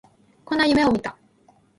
[0.45, 1.15] こんな夢を見た